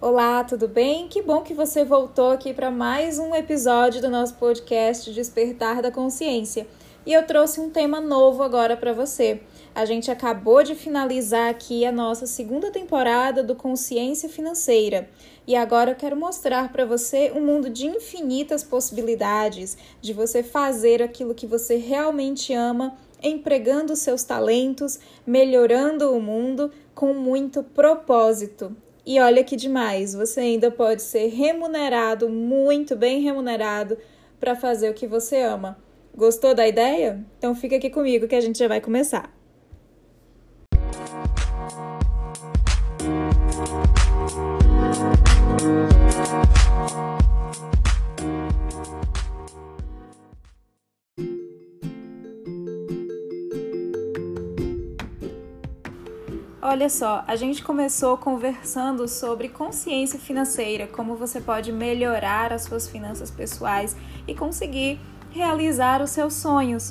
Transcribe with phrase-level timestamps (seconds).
[0.00, 1.08] Olá, tudo bem?
[1.08, 5.90] Que bom que você voltou aqui para mais um episódio do nosso podcast Despertar da
[5.90, 6.68] Consciência.
[7.04, 9.40] E eu trouxe um tema novo agora para você.
[9.74, 15.10] A gente acabou de finalizar aqui a nossa segunda temporada do Consciência Financeira.
[15.44, 21.02] E agora eu quero mostrar para você um mundo de infinitas possibilidades, de você fazer
[21.02, 28.76] aquilo que você realmente ama, empregando seus talentos, melhorando o mundo com muito propósito.
[29.08, 33.96] E olha que demais, você ainda pode ser remunerado, muito bem remunerado,
[34.38, 35.78] para fazer o que você ama.
[36.14, 37.24] Gostou da ideia?
[37.38, 39.32] Então fica aqui comigo que a gente já vai começar.
[56.60, 62.88] Olha só, a gente começou conversando sobre consciência financeira, como você pode melhorar as suas
[62.88, 63.96] finanças pessoais
[64.26, 64.98] e conseguir
[65.30, 66.90] realizar os seus sonhos.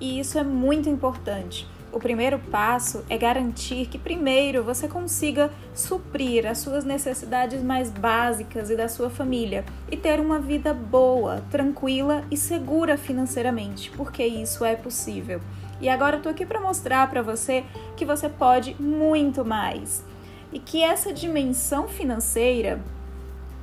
[0.00, 1.68] E isso é muito importante.
[1.92, 8.70] O primeiro passo é garantir que, primeiro, você consiga suprir as suas necessidades mais básicas
[8.70, 14.64] e da sua família e ter uma vida boa, tranquila e segura financeiramente, porque isso
[14.64, 15.38] é possível.
[15.82, 17.64] E agora eu tô aqui para mostrar para você
[17.96, 20.04] que você pode muito mais.
[20.52, 22.80] E que essa dimensão financeira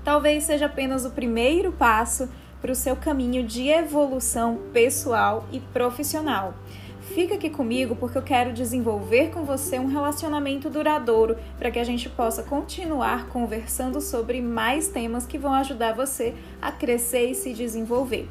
[0.03, 2.27] talvez seja apenas o primeiro passo
[2.61, 6.53] para o seu caminho de evolução pessoal e profissional.
[7.13, 11.83] Fica aqui comigo porque eu quero desenvolver com você um relacionamento duradouro para que a
[11.85, 17.53] gente possa continuar conversando sobre mais temas que vão ajudar você a crescer e se
[17.53, 18.27] desenvolver.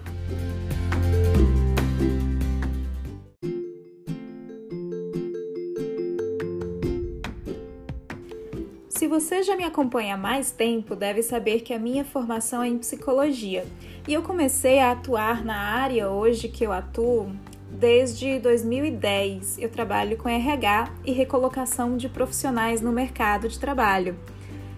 [9.21, 12.79] Você já me acompanha há mais tempo, deve saber que a minha formação é em
[12.79, 13.67] psicologia
[14.07, 17.33] e eu comecei a atuar na área hoje que eu atuo
[17.69, 19.59] desde 2010.
[19.59, 24.17] Eu trabalho com RH e recolocação de profissionais no mercado de trabalho.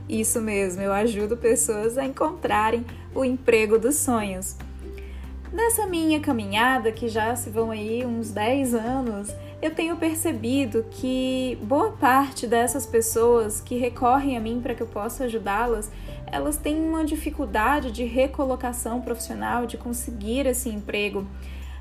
[0.09, 2.83] Isso mesmo, eu ajudo pessoas a encontrarem
[3.15, 4.57] o emprego dos sonhos.
[5.53, 11.59] Nessa minha caminhada, que já se vão aí uns 10 anos, eu tenho percebido que
[11.63, 15.91] boa parte dessas pessoas que recorrem a mim para que eu possa ajudá-las,
[16.27, 21.27] elas têm uma dificuldade de recolocação profissional, de conseguir esse emprego.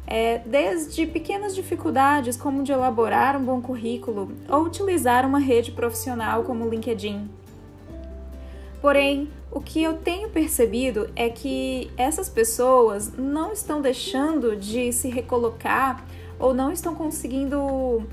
[0.05, 6.43] É, desde pequenas dificuldades, como de elaborar um bom currículo ou utilizar uma rede profissional
[6.43, 7.29] como o LinkedIn.
[8.81, 15.09] Porém, o que eu tenho percebido é que essas pessoas não estão deixando de se
[15.09, 16.03] recolocar
[16.39, 18.07] ou não estão conseguindo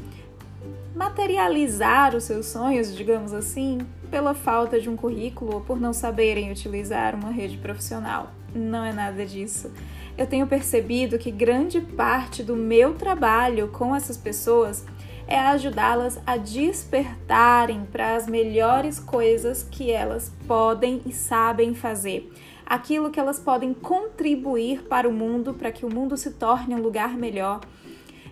[0.94, 3.78] materializar os seus sonhos, digamos assim,
[4.10, 8.30] pela falta de um currículo ou por não saberem utilizar uma rede profissional.
[8.54, 9.70] Não é nada disso.
[10.16, 14.84] Eu tenho percebido que grande parte do meu trabalho com essas pessoas
[15.28, 22.32] é ajudá-las a despertarem para as melhores coisas que elas podem e sabem fazer.
[22.64, 26.80] Aquilo que elas podem contribuir para o mundo, para que o mundo se torne um
[26.80, 27.60] lugar melhor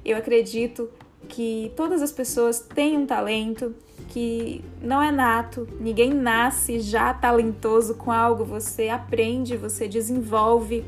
[0.05, 0.91] eu acredito
[1.29, 3.75] que todas as pessoas têm um talento
[4.09, 10.85] que não é nato, ninguém nasce já talentoso com algo, você aprende, você desenvolve.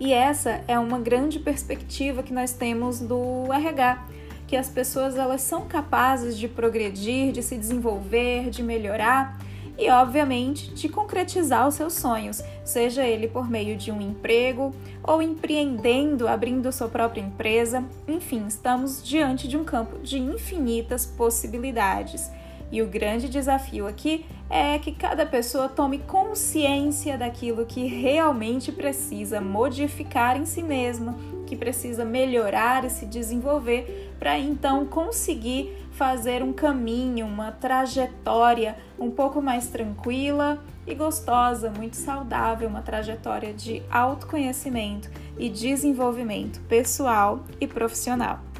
[0.00, 4.06] E essa é uma grande perspectiva que nós temos do RH,
[4.48, 9.38] que as pessoas elas são capazes de progredir, de se desenvolver, de melhorar
[9.78, 15.22] e, obviamente, de concretizar os seus sonhos, seja ele por meio de um emprego ou
[15.22, 17.84] empreendendo, abrindo sua própria empresa.
[18.06, 22.30] Enfim, estamos diante de um campo de infinitas possibilidades.
[22.72, 29.42] E o grande desafio aqui é que cada pessoa tome consciência daquilo que realmente precisa
[29.42, 31.14] modificar em si mesma,
[31.46, 39.10] que precisa melhorar e se desenvolver para então conseguir fazer um caminho, uma trajetória um
[39.10, 47.66] pouco mais tranquila e gostosa, muito saudável, uma trajetória de autoconhecimento e desenvolvimento pessoal e
[47.66, 48.51] profissional.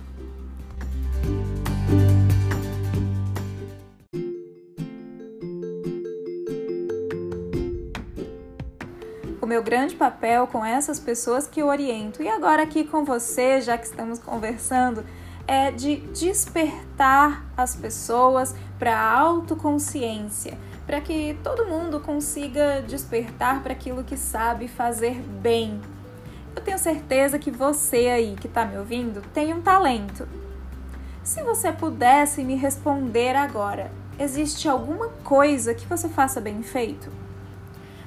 [9.42, 12.22] O meu grande papel com essas pessoas que oriento.
[12.22, 15.04] E agora aqui com você, já que estamos conversando,
[15.46, 20.56] é de despertar as pessoas para a autoconsciência,
[20.86, 25.78] para que todo mundo consiga despertar para aquilo que sabe fazer bem.
[26.56, 30.26] Eu tenho certeza que você aí que está me ouvindo tem um talento.
[31.22, 37.10] Se você pudesse me responder agora, Existe alguma coisa que você faça bem feito?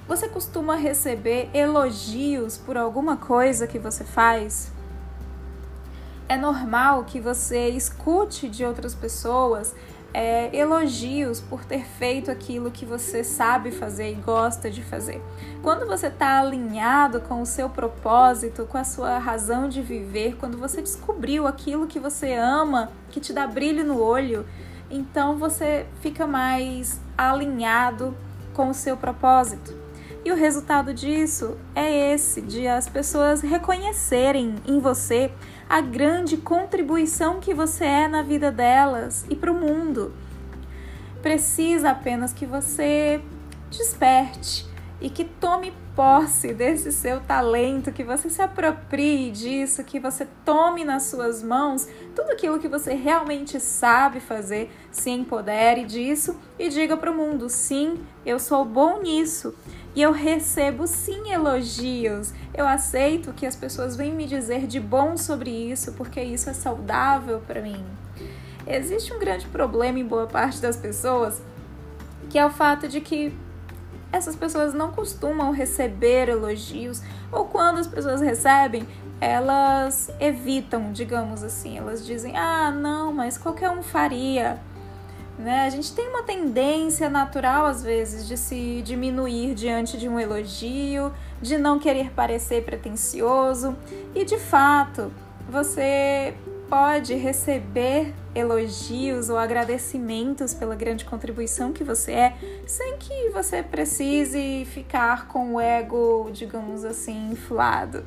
[0.08, 4.72] Você costuma receber elogios por alguma coisa que você faz?
[6.30, 9.74] É normal que você escute de outras pessoas
[10.14, 15.20] é, elogios por ter feito aquilo que você sabe fazer e gosta de fazer.
[15.64, 20.58] Quando você está alinhado com o seu propósito, com a sua razão de viver, quando
[20.58, 24.46] você descobriu aquilo que você ama, que te dá brilho no olho,
[24.90, 28.16] então você fica mais alinhado
[28.54, 29.85] com o seu propósito.
[30.26, 35.32] E o resultado disso é esse, de as pessoas reconhecerem em você
[35.70, 40.12] a grande contribuição que você é na vida delas e para o mundo.
[41.22, 43.22] Precisa apenas que você
[43.70, 44.68] desperte
[45.02, 50.84] e que tome posse desse seu talento, que você se aproprie disso, que você tome
[50.84, 56.98] nas suas mãos tudo aquilo que você realmente sabe fazer, se empodere disso e diga
[56.98, 59.54] para o mundo: sim, eu sou bom nisso.
[59.96, 62.34] E eu recebo sim elogios.
[62.54, 66.54] Eu aceito que as pessoas venham me dizer de bom sobre isso, porque isso é
[66.54, 67.82] saudável para mim.
[68.68, 71.42] Existe um grande problema em boa parte das pessoas,
[72.30, 73.34] que é o fato de que
[74.16, 77.02] essas pessoas não costumam receber elogios,
[77.32, 78.88] ou quando as pessoas recebem,
[79.20, 81.78] elas evitam, digamos assim.
[81.78, 84.60] Elas dizem: ah, não, mas qualquer um faria.
[85.38, 85.66] Né?
[85.66, 91.12] A gente tem uma tendência natural, às vezes, de se diminuir diante de um elogio,
[91.42, 93.76] de não querer parecer pretensioso,
[94.16, 95.12] e de fato,
[95.50, 96.34] você
[96.70, 104.66] pode receber elogios ou agradecimentos pela grande contribuição que você é, sem que você precise
[104.66, 108.04] ficar com o ego, digamos assim, inflado.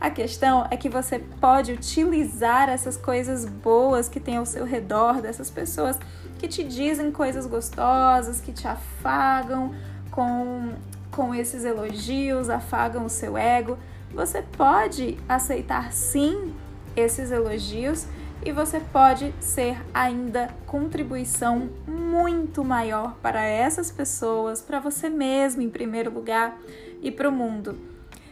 [0.00, 5.20] A questão é que você pode utilizar essas coisas boas que tem ao seu redor,
[5.20, 5.98] dessas pessoas
[6.38, 9.72] que te dizem coisas gostosas, que te afagam
[10.10, 10.72] com,
[11.10, 13.78] com esses elogios, afagam o seu ego.
[14.12, 16.51] Você pode aceitar sim
[16.96, 18.06] esses elogios
[18.44, 25.70] e você pode ser ainda contribuição muito maior para essas pessoas, para você mesmo em
[25.70, 26.58] primeiro lugar
[27.00, 27.78] e para o mundo.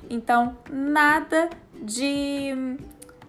[0.09, 1.49] Então, nada
[1.81, 2.77] de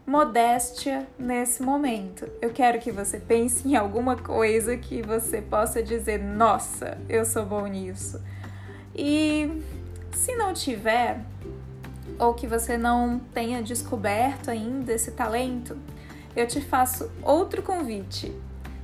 [0.06, 2.28] modéstia nesse momento.
[2.42, 7.46] Eu quero que você pense em alguma coisa que você possa dizer: "Nossa, eu sou
[7.46, 8.20] bom nisso".
[8.96, 9.62] E
[10.12, 11.22] se não tiver,
[12.22, 15.76] ou que você não tenha descoberto ainda esse talento,
[16.36, 18.32] eu te faço outro convite.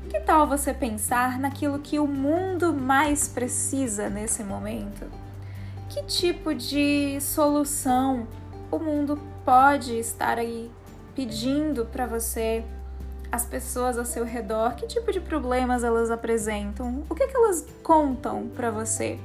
[0.10, 5.06] Que tal você pensar naquilo que o mundo mais precisa nesse momento?
[5.88, 8.28] Que tipo de solução
[8.72, 10.72] o mundo pode estar aí
[11.14, 12.66] pedindo para você?
[13.32, 17.04] As pessoas ao seu redor, que tipo de problemas elas apresentam?
[17.08, 19.20] O que, que elas contam para você?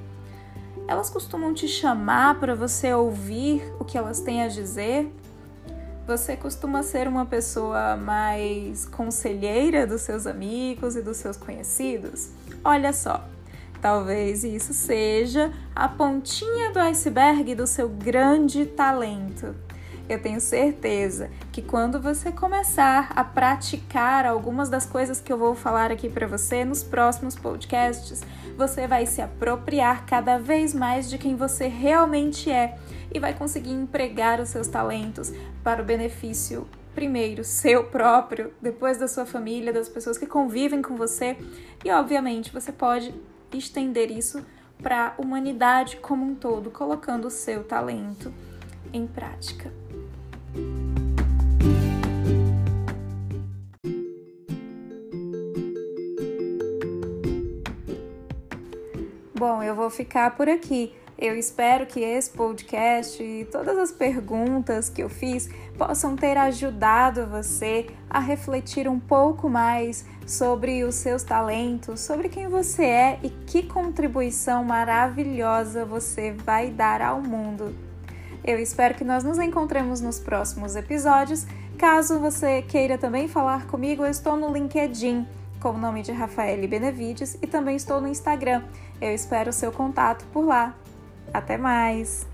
[0.89, 5.13] Elas costumam te chamar para você ouvir o que elas têm a dizer?
[6.07, 12.31] Você costuma ser uma pessoa mais conselheira dos seus amigos e dos seus conhecidos?
[12.65, 13.25] Olha só,
[13.81, 19.55] talvez isso seja a pontinha do iceberg do seu grande talento.
[20.09, 25.55] Eu tenho certeza que quando você começar a praticar algumas das coisas que eu vou
[25.55, 28.23] falar aqui para você nos próximos podcasts,
[28.57, 32.79] você vai se apropriar cada vez mais de quem você realmente é
[33.13, 35.33] e vai conseguir empregar os seus talentos
[35.63, 40.95] para o benefício primeiro seu próprio, depois da sua família, das pessoas que convivem com
[40.95, 41.39] você
[41.85, 43.15] e obviamente você pode
[43.53, 44.45] estender isso
[44.83, 48.33] para a humanidade como um todo, colocando o seu talento
[48.93, 49.73] em prática.
[59.63, 60.93] Bom, eu vou ficar por aqui.
[61.17, 67.29] Eu espero que esse podcast e todas as perguntas que eu fiz possam ter ajudado
[67.29, 73.31] você a refletir um pouco mais sobre os seus talentos, sobre quem você é e
[73.31, 77.73] que contribuição maravilhosa você vai dar ao mundo.
[78.43, 81.47] Eu espero que nós nos encontremos nos próximos episódios.
[81.79, 85.25] Caso você queira também falar comigo, eu estou no LinkedIn
[85.63, 88.65] com o nome de Rafael Benevides e também estou no Instagram.
[89.01, 90.75] Eu espero o seu contato por lá.
[91.33, 92.32] Até mais!